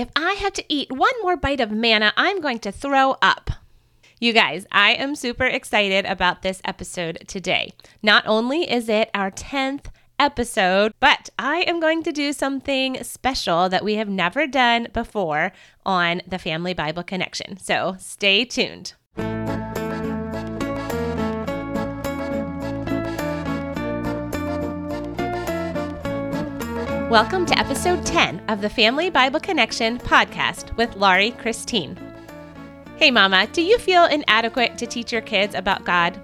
[0.00, 3.50] If I have to eat one more bite of manna, I'm going to throw up.
[4.18, 7.74] You guys, I am super excited about this episode today.
[8.02, 13.68] Not only is it our 10th episode, but I am going to do something special
[13.68, 15.52] that we have never done before
[15.84, 17.58] on the Family Bible Connection.
[17.58, 18.94] So stay tuned.
[27.10, 31.98] Welcome to episode 10 of the Family Bible Connection podcast with Laurie Christine.
[32.98, 36.20] Hey, Mama, do you feel inadequate to teach your kids about God?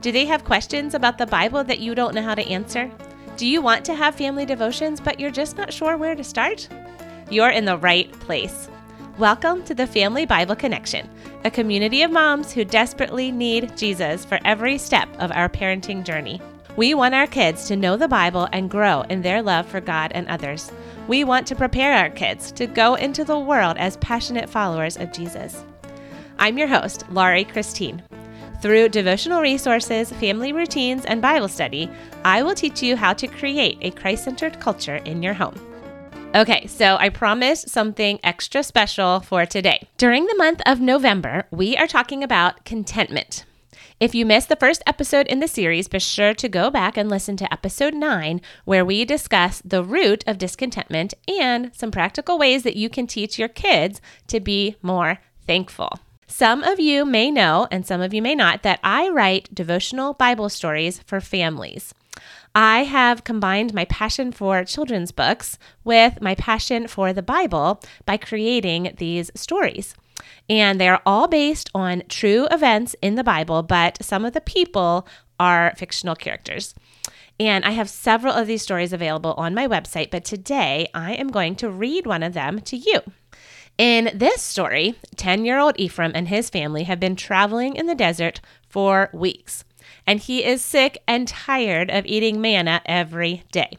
[0.00, 2.90] Do they have questions about the Bible that you don't know how to answer?
[3.36, 6.70] Do you want to have family devotions, but you're just not sure where to start?
[7.28, 8.70] You're in the right place.
[9.18, 11.06] Welcome to the Family Bible Connection,
[11.44, 16.40] a community of moms who desperately need Jesus for every step of our parenting journey.
[16.80, 20.12] We want our kids to know the Bible and grow in their love for God
[20.14, 20.72] and others.
[21.08, 25.12] We want to prepare our kids to go into the world as passionate followers of
[25.12, 25.62] Jesus.
[26.38, 28.02] I'm your host, Laurie Christine.
[28.62, 31.90] Through devotional resources, family routines, and Bible study,
[32.24, 35.60] I will teach you how to create a Christ centered culture in your home.
[36.34, 39.86] Okay, so I promised something extra special for today.
[39.98, 43.44] During the month of November, we are talking about contentment.
[44.00, 47.10] If you missed the first episode in the series, be sure to go back and
[47.10, 52.62] listen to episode 9, where we discuss the root of discontentment and some practical ways
[52.62, 55.98] that you can teach your kids to be more thankful.
[56.26, 60.14] Some of you may know, and some of you may not, that I write devotional
[60.14, 61.92] Bible stories for families.
[62.54, 68.16] I have combined my passion for children's books with my passion for the Bible by
[68.16, 69.94] creating these stories.
[70.48, 75.06] And they're all based on true events in the Bible, but some of the people
[75.38, 76.74] are fictional characters.
[77.38, 81.28] And I have several of these stories available on my website, but today I am
[81.28, 83.00] going to read one of them to you.
[83.78, 87.94] In this story, 10 year old Ephraim and his family have been traveling in the
[87.94, 89.64] desert for weeks,
[90.06, 93.78] and he is sick and tired of eating manna every day.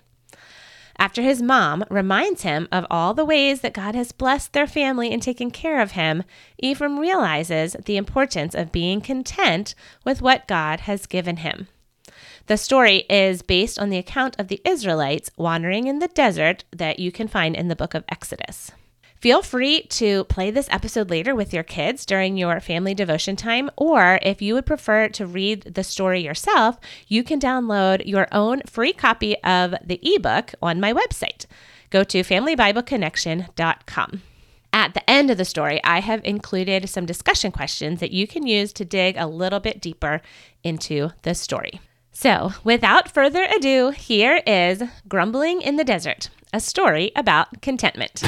[1.01, 5.12] After his mom reminds him of all the ways that God has blessed their family
[5.12, 6.22] and taken care of him,
[6.59, 9.73] Ephraim realizes the importance of being content
[10.06, 11.67] with what God has given him.
[12.45, 17.00] The story is based on the account of the Israelites wandering in the desert that
[17.00, 18.72] you can find in the book of Exodus.
[19.21, 23.69] Feel free to play this episode later with your kids during your family devotion time,
[23.77, 28.61] or if you would prefer to read the story yourself, you can download your own
[28.65, 31.45] free copy of the ebook on my website.
[31.91, 34.21] Go to familybibleconnection.com.
[34.73, 38.47] At the end of the story, I have included some discussion questions that you can
[38.47, 40.23] use to dig a little bit deeper
[40.63, 41.79] into the story.
[42.11, 48.23] So, without further ado, here is Grumbling in the Desert, a story about contentment.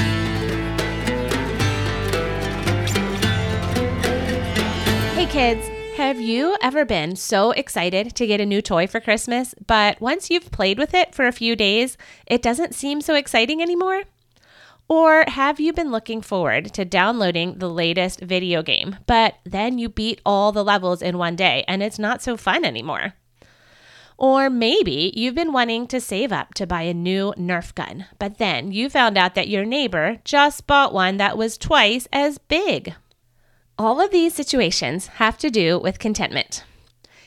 [5.34, 10.00] Kids, have you ever been so excited to get a new toy for Christmas, but
[10.00, 14.04] once you've played with it for a few days, it doesn't seem so exciting anymore?
[14.86, 19.88] Or have you been looking forward to downloading the latest video game, but then you
[19.88, 23.14] beat all the levels in one day and it's not so fun anymore?
[24.16, 28.38] Or maybe you've been wanting to save up to buy a new Nerf gun, but
[28.38, 32.94] then you found out that your neighbor just bought one that was twice as big.
[33.76, 36.62] All of these situations have to do with contentment.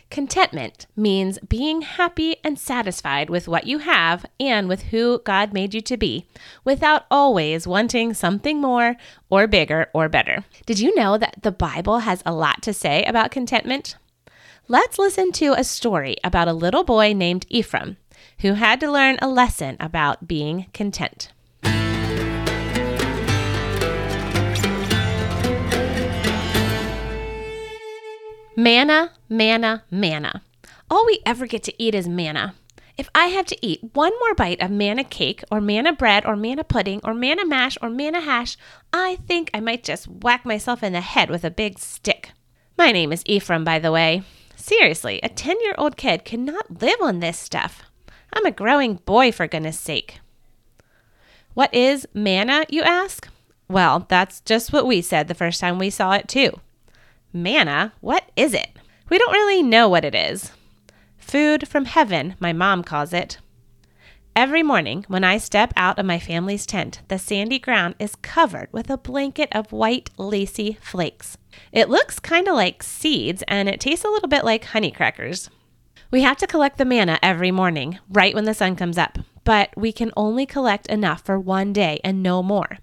[0.10, 5.74] Contentment means being happy and satisfied with what you have and with who God made
[5.74, 6.26] you to be,
[6.64, 8.96] without always wanting something more
[9.30, 10.46] or bigger or better.
[10.66, 13.98] Did you know that the Bible has a lot to say about contentment?
[14.70, 17.98] Let's listen to a story about a little boy named Ephraim
[18.40, 21.34] who had to learn a lesson about being content.
[28.60, 30.42] Manna, manna, manna.
[30.90, 32.56] All we ever get to eat is manna.
[32.98, 36.36] If I had to eat one more bite of manna cake or manna bread or
[36.36, 38.58] manna pudding or manna mash or manna hash,
[38.92, 42.32] I think I might just whack myself in the head with a big stick.
[42.80, 44.24] My name is Ephraim, by the way.
[44.56, 47.84] Seriously, a 10 year old kid cannot live on this stuff.
[48.34, 50.20] I'm a growing boy, for goodness sake.
[51.54, 53.30] What is manna, you ask?
[53.68, 56.60] Well, that's just what we said the first time we saw it, too.
[57.44, 57.94] Manna?
[58.02, 58.70] What is it?
[59.10, 60.52] We don't really know what it is.
[61.18, 63.38] Food from heaven, my mom calls it.
[64.36, 68.70] Every morning, when I step out of my family's tent, the sandy ground is covered
[68.72, 71.38] with a blanket of white, lacy flakes.
[71.72, 75.50] It looks kind of like seeds and it tastes a little bit like honey crackers.
[76.12, 79.72] We have to collect the manna every morning, right when the sun comes up, but
[79.76, 82.78] we can only collect enough for one day and no more.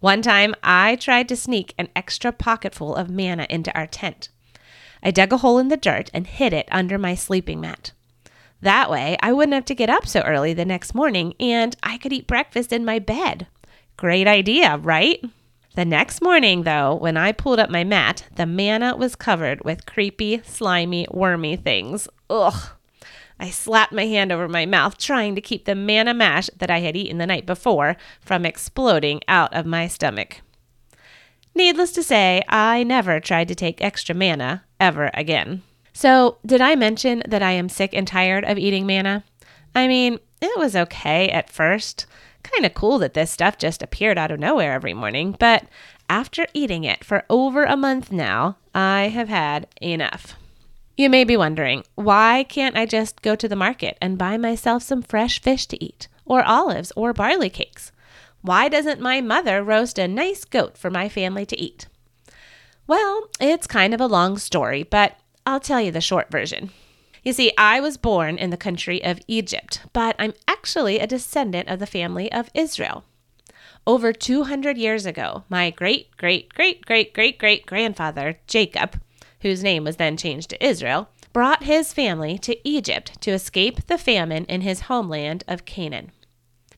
[0.00, 4.28] One time, I tried to sneak an extra pocketful of manna into our tent.
[5.02, 7.92] I dug a hole in the dirt and hid it under my sleeping mat.
[8.60, 11.98] That way, I wouldn't have to get up so early the next morning and I
[11.98, 13.46] could eat breakfast in my bed.
[13.96, 15.22] Great idea, right?
[15.74, 19.86] The next morning, though, when I pulled up my mat, the manna was covered with
[19.86, 22.08] creepy, slimy, wormy things.
[22.30, 22.75] Ugh.
[23.38, 26.80] I slapped my hand over my mouth, trying to keep the manna mash that I
[26.80, 30.40] had eaten the night before from exploding out of my stomach.
[31.54, 35.62] Needless to say, I never tried to take extra manna ever again.
[35.92, 39.24] So, did I mention that I am sick and tired of eating manna?
[39.74, 42.06] I mean, it was okay at first.
[42.42, 45.64] Kind of cool that this stuff just appeared out of nowhere every morning, but
[46.08, 50.36] after eating it for over a month now, I have had enough.
[50.98, 54.82] You may be wondering, why can't I just go to the market and buy myself
[54.82, 57.92] some fresh fish to eat, or olives, or barley cakes?
[58.40, 61.86] Why doesn't my mother roast a nice goat for my family to eat?
[62.86, 66.70] Well, it's kind of a long story, but I'll tell you the short version.
[67.22, 71.68] You see, I was born in the country of Egypt, but I'm actually a descendant
[71.68, 73.04] of the family of Israel.
[73.86, 78.98] Over 200 years ago, my great, great, great, great, great, great grandfather, Jacob,
[79.46, 83.96] whose name was then changed to Israel, brought his family to Egypt to escape the
[83.96, 86.10] famine in his homeland of Canaan.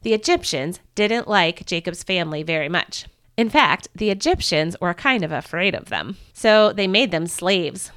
[0.03, 3.06] The Egyptians didn't like Jacob's family very much.
[3.38, 7.91] In fact, the Egyptians were kind of afraid of them, so they made them slaves.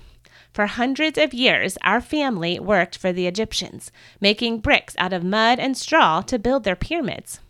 [0.54, 3.92] For hundreds of years, our family worked for the Egyptians,
[4.22, 7.42] making bricks out of mud and straw to build their pyramids.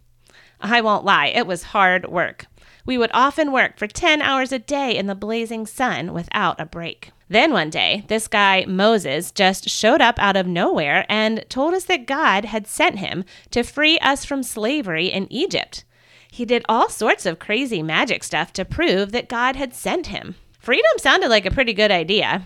[0.59, 2.47] I won't lie, it was hard work.
[2.85, 6.65] We would often work for 10 hours a day in the blazing sun without a
[6.65, 7.11] break.
[7.29, 11.85] Then one day, this guy, Moses, just showed up out of nowhere and told us
[11.85, 15.85] that God had sent him to free us from slavery in Egypt.
[16.29, 20.35] He did all sorts of crazy magic stuff to prove that God had sent him.
[20.59, 22.43] Freedom sounded like a pretty good idea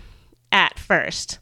[0.51, 1.39] at first,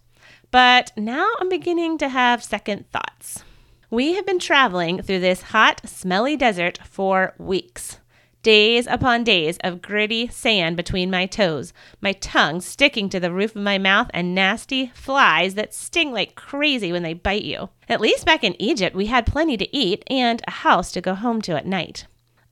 [0.49, 3.43] but now I'm beginning to have second thoughts.
[3.89, 7.99] We have been traveling through this hot, smelly desert for weeks
[8.43, 13.55] days upon days of gritty sand between my toes, my tongue sticking to the roof
[13.55, 17.69] of my mouth, and nasty flies that sting like crazy when they bite you.
[17.89, 21.15] At least back in Egypt, we had plenty to eat and a house to go
[21.15, 22.05] home to at night.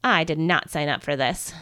[0.04, 1.54] I did not sign up for this.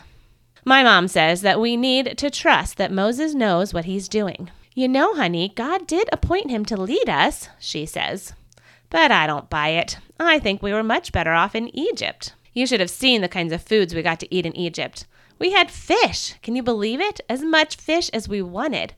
[0.64, 4.52] My mom says that we need to trust that Moses knows what he's doing.
[4.76, 8.34] You know, honey, God did appoint him to lead us, she says.
[8.90, 9.98] But I don't buy it.
[10.20, 12.34] I think we were much better off in Egypt.
[12.54, 15.06] You should have seen the kinds of foods we got to eat in Egypt.
[15.38, 16.36] We had fish.
[16.42, 17.22] Can you believe it?
[17.30, 18.94] As much fish as we wanted.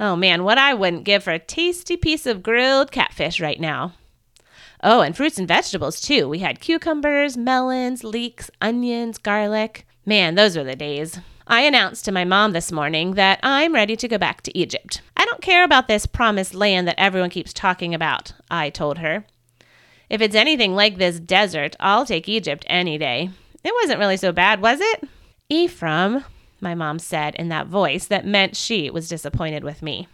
[0.00, 3.94] Oh man, what I wouldn't give for a tasty piece of grilled catfish right now.
[4.82, 6.28] Oh, and fruits and vegetables too.
[6.28, 9.86] We had cucumbers, melons, leeks, onions, garlic.
[10.06, 11.18] Man, those were the days.
[11.46, 15.00] I announced to my mom this morning that I'm ready to go back to Egypt.
[15.16, 19.24] I don't care about this promised land that everyone keeps talking about, I told her.
[20.08, 23.30] If it's anything like this desert, I'll take Egypt any day.
[23.62, 25.08] It wasn't really so bad, was it?
[25.48, 26.24] Ephraim,
[26.60, 30.08] my mom said in that voice that meant she was disappointed with me.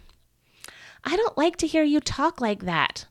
[1.03, 3.05] I don't like to hear you talk like that.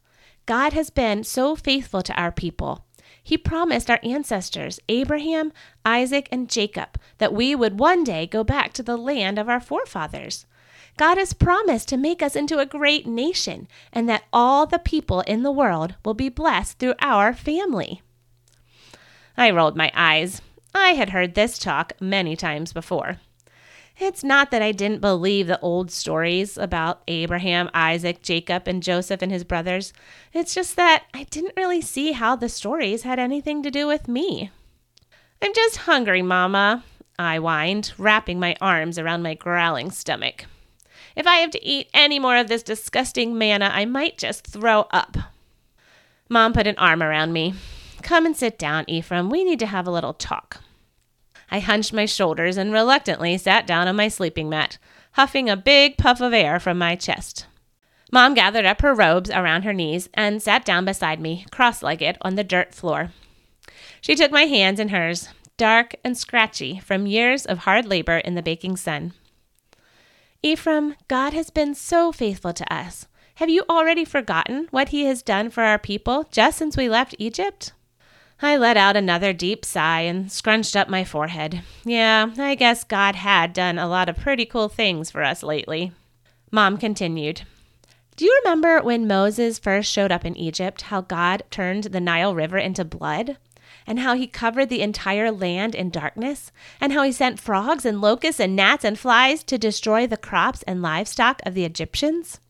[0.47, 2.84] God has been so faithful to our people.
[3.25, 5.51] He promised our ancestors, Abraham,
[5.83, 9.61] Isaac, and Jacob, that we would one day go back to the land of our
[9.61, 10.45] forefathers.
[10.99, 15.23] God has promised to make us into a great nation and that all the people
[15.23, 18.03] in the world will be blessed through our family.
[19.39, 20.43] I rolled my eyes.
[20.75, 23.21] I had heard this talk many times before.
[23.99, 29.23] It's not that I didn't believe the old stories about Abraham, Isaac, Jacob, and Joseph
[29.23, 29.93] and his brothers.
[30.33, 34.09] It's just that I didn't really see how the stories had anything to do with
[34.09, 34.51] me.
[35.41, 36.83] I'm just hungry, Mama,
[37.19, 40.47] I whined, wrapping my arms around my growling stomach.
[41.15, 44.89] If I have to eat any more of this disgusting manna, I might just throw
[44.91, 45.17] up.
[46.29, 47.55] Mom put an arm around me.
[48.03, 49.31] Come and sit down, Ephraim.
[49.31, 50.61] We need to have a little talk.
[51.55, 54.77] I hunched my shoulders and reluctantly sat down on my sleeping mat,
[55.13, 57.47] huffing a big puff of air from my chest.
[58.11, 62.19] Mom gathered up her robes around her knees and sat down beside me, cross legged,
[62.23, 63.13] on the dirt floor.
[64.01, 68.35] She took my hands in hers, dark and scratchy from years of hard labor in
[68.35, 69.13] the baking sun.
[70.43, 73.07] Ephraim, God has been so faithful to us.
[73.37, 77.15] Have you already forgotten what he has done for our people just since we left
[77.21, 77.73] Egypt?
[78.43, 81.63] I let out another deep sigh and scrunched up my forehead.
[81.85, 85.93] Yeah, I guess God had done a lot of pretty cool things for us lately.
[86.51, 87.43] Mom continued.
[88.17, 92.35] Do you remember when Moses first showed up in Egypt, how God turned the Nile
[92.35, 93.37] River into blood?
[93.87, 96.51] and how he covered the entire land in darkness,
[96.81, 100.63] and how he sent frogs and locusts and gnats and flies to destroy the crops
[100.63, 102.41] and livestock of the Egyptians?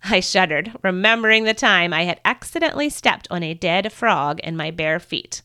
[0.04, 4.70] I shuddered, remembering the time I had accidentally stepped on a dead frog in my
[4.70, 5.42] bare feet.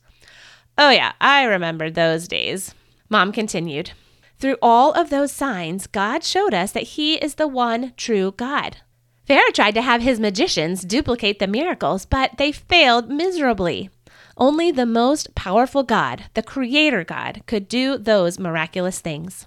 [0.77, 2.73] Oh, yeah, I remembered those days.
[3.09, 3.91] Mom continued.
[4.39, 8.77] Through all of those signs, God showed us that He is the one true God.
[9.25, 13.89] Pharaoh tried to have his magicians duplicate the miracles, but they failed miserably.
[14.35, 19.45] Only the most powerful God, the Creator God, could do those miraculous things.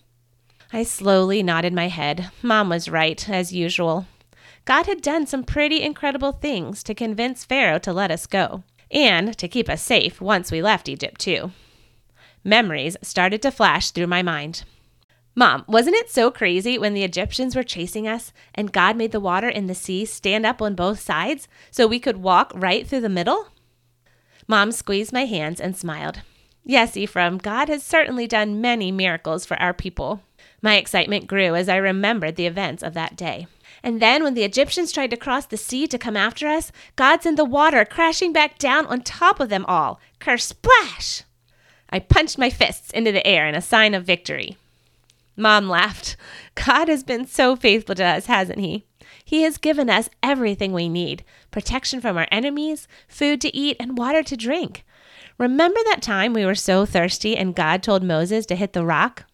[0.72, 2.30] I slowly nodded my head.
[2.42, 4.06] Mom was right, as usual.
[4.66, 9.38] God had done some pretty incredible things to convince Pharaoh to let us go, and
[9.38, 11.52] to keep us safe once we left Egypt, too.
[12.42, 14.64] Memories started to flash through my mind.
[15.37, 19.20] Mom, wasn't it so crazy when the Egyptians were chasing us and God made the
[19.20, 23.02] water in the sea stand up on both sides so we could walk right through
[23.02, 23.49] the middle?
[24.49, 26.23] Mom squeezed my hands and smiled.
[26.64, 30.23] Yes, Ephraim, God has certainly done many miracles for our people.
[30.66, 33.46] My excitement grew as I remembered the events of that day.
[33.85, 37.23] And then, when the Egyptians tried to cross the sea to come after us, God
[37.23, 40.00] sent the water crashing back down on top of them all.
[40.18, 41.23] Kersplash!
[41.88, 44.56] I punched my fists into the air in a sign of victory.
[45.37, 46.16] Mom laughed.
[46.56, 48.85] God has been so faithful to us, hasn't He?
[49.25, 53.96] He has given us everything we need protection from our enemies, food to eat, and
[53.96, 54.85] water to drink.
[55.38, 59.26] Remember that time we were so thirsty and God told Moses to hit the rock?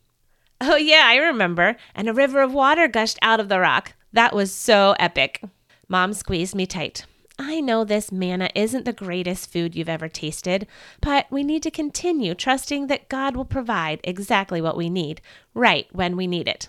[0.64, 1.76] Oh, yeah, I remember.
[1.92, 3.94] And a river of water gushed out of the rock.
[4.12, 5.42] That was so epic.
[5.88, 7.04] Mom squeezed me tight.
[7.36, 10.68] I know this manna isn't the greatest food you've ever tasted,
[11.00, 15.20] but we need to continue trusting that God will provide exactly what we need,
[15.52, 16.68] right when we need it.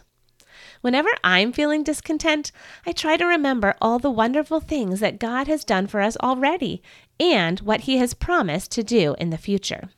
[0.82, 2.52] Whenever I'm feeling discontent,
[2.88, 6.82] I try to remember all the wonderful things that God has done for us already
[7.20, 9.90] and what He has promised to do in the future.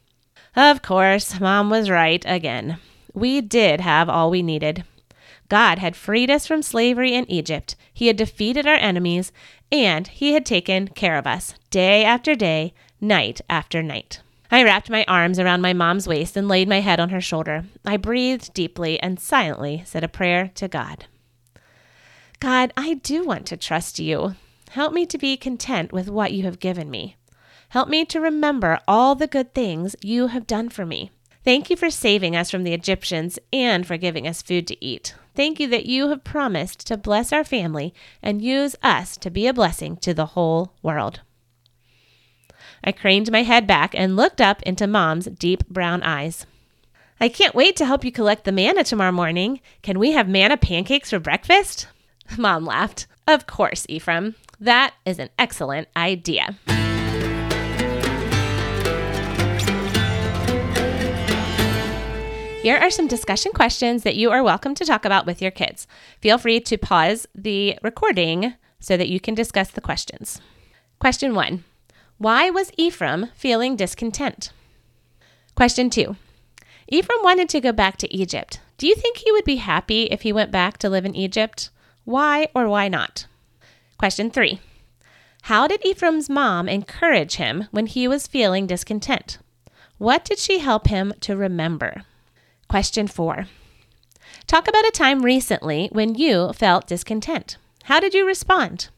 [0.53, 2.79] Of course, Mom was right again.
[3.15, 4.83] We did have all we needed.
[5.47, 7.75] God had freed us from slavery in Egypt.
[7.93, 9.31] He had defeated our enemies,
[9.71, 14.21] and He had taken care of us day after day, night after night.
[14.51, 17.65] I wrapped my arms around my mom's waist and laid my head on her shoulder.
[17.85, 21.05] I breathed deeply and silently said a prayer to God.
[22.39, 24.35] God, I do want to trust you.
[24.71, 27.15] Help me to be content with what you have given me.
[27.69, 31.11] Help me to remember all the good things you have done for me.
[31.45, 35.13] Thank you for saving us from the Egyptians and for giving us food to eat.
[35.35, 39.45] Thank you that you have promised to bless our family and use us to be
[39.45, 41.21] a blessing to the whole world.
[42.83, 46.47] I craned my head back and looked up into Mom's deep brown eyes.
[47.21, 49.61] I can't wait to help you collect the manna tomorrow morning.
[49.83, 51.87] Can we have manna pancakes for breakfast?
[52.39, 53.05] Mom laughed.
[53.27, 54.33] Of course, Ephraim.
[54.59, 56.57] That is an excellent idea.
[62.65, 65.85] Here are some discussion questions that you are welcome to talk about with your kids.
[66.19, 70.41] Feel free to pause the recording so that you can discuss the questions.
[70.97, 71.63] Question one
[72.17, 74.51] Why was Ephraim feeling discontent?
[75.53, 76.15] Question two
[76.87, 78.61] Ephraim wanted to go back to Egypt.
[78.79, 81.69] Do you think he would be happy if he went back to live in Egypt?
[82.03, 83.27] Why or why not?
[83.99, 84.59] Question three
[85.43, 89.37] How did Ephraim's mom encourage him when he was feeling discontent?
[89.99, 92.05] What did she help him to remember?
[92.75, 93.47] Question four
[94.47, 97.55] Talk about a time recently when you felt discontent.
[97.83, 98.89] How did you respond?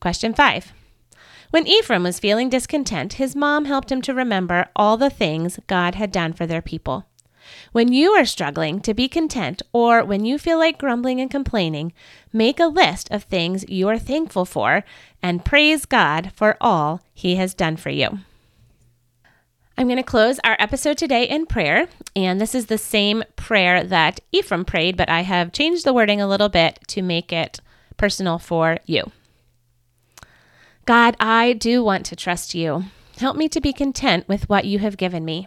[0.00, 0.74] Question five
[1.48, 5.94] When Ephraim was feeling discontent, his mom helped him to remember all the things God
[5.94, 7.06] had done for their people.
[7.72, 11.94] When you are struggling to be content or when you feel like grumbling and complaining,
[12.34, 14.84] make a list of things you are thankful for
[15.22, 18.18] and praise God for all He has done for you.
[19.78, 21.88] I'm going to close our episode today in prayer.
[22.14, 26.18] And this is the same prayer that Ephraim prayed, but I have changed the wording
[26.18, 27.60] a little bit to make it
[27.98, 29.12] personal for you.
[30.86, 32.84] God, I do want to trust you.
[33.18, 35.46] Help me to be content with what you have given me.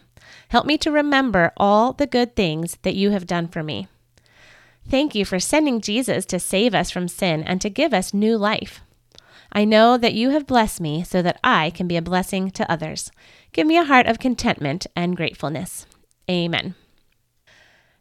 [0.49, 3.87] Help me to remember all the good things that you have done for me.
[4.87, 8.37] Thank you for sending Jesus to save us from sin and to give us new
[8.37, 8.81] life.
[9.51, 12.71] I know that you have blessed me so that I can be a blessing to
[12.71, 13.11] others.
[13.51, 15.85] Give me a heart of contentment and gratefulness.
[16.29, 16.75] Amen.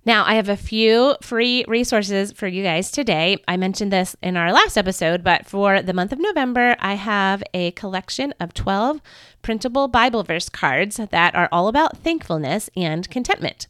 [0.04, 3.42] Now, I have a few free resources for you guys today.
[3.46, 7.42] I mentioned this in our last episode, but for the month of November, I have
[7.52, 9.02] a collection of 12
[9.42, 13.66] printable Bible verse cards that are all about thankfulness and contentment.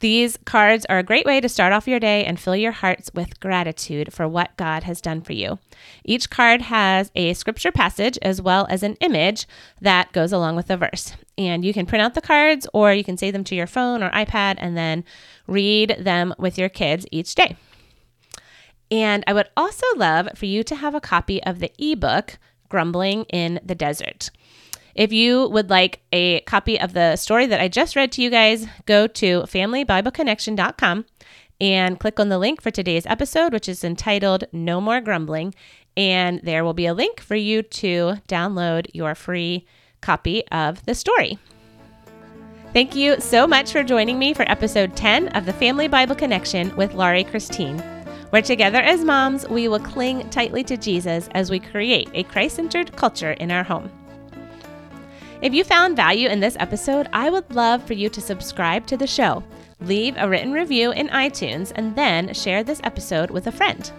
[0.00, 3.10] These cards are a great way to start off your day and fill your hearts
[3.14, 5.58] with gratitude for what God has done for you.
[6.04, 9.46] Each card has a scripture passage as well as an image
[9.80, 11.12] that goes along with the verse.
[11.38, 14.02] and you can print out the cards or you can save them to your phone
[14.02, 15.04] or iPad and then
[15.46, 17.56] read them with your kids each day.
[18.90, 22.38] And I would also love for you to have a copy of the ebook,
[22.68, 24.30] Grumbling in the Desert.
[24.96, 28.30] If you would like a copy of the story that I just read to you
[28.30, 31.04] guys, go to familybibleconnection.com
[31.60, 35.54] and click on the link for today's episode, which is entitled No More Grumbling.
[35.98, 39.66] And there will be a link for you to download your free
[40.00, 41.38] copy of the story.
[42.72, 46.74] Thank you so much for joining me for episode 10 of the Family Bible Connection
[46.74, 47.78] with Laurie Christine,
[48.30, 52.56] where together as moms, we will cling tightly to Jesus as we create a Christ
[52.56, 53.90] centered culture in our home.
[55.42, 58.96] If you found value in this episode, I would love for you to subscribe to
[58.96, 59.44] the show,
[59.80, 63.90] leave a written review in iTunes, and then share this episode with a friend.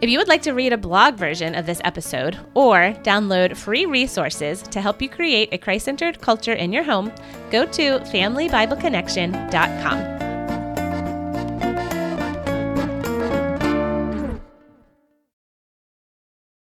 [0.00, 3.86] If you would like to read a blog version of this episode or download free
[3.86, 7.12] resources to help you create a Christ centered culture in your home,
[7.50, 10.23] go to familybibleconnection.com.